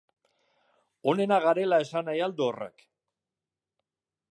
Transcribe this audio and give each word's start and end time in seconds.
Onenak 1.13 1.43
garela 1.49 1.79
esan 1.85 2.09
nahi 2.11 2.25
al 2.29 2.35
du 2.41 2.47
horrek? 2.49 2.89